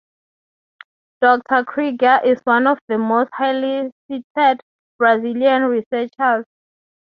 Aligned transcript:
Doctor 1.21 1.63
Krieger 1.63 2.21
is 2.25 2.39
one 2.45 2.65
of 2.65 2.79
the 2.87 2.97
most 2.97 3.29
highly 3.35 3.91
cited 4.09 4.59
Brazilian 4.97 5.65
researchers. 5.65 6.47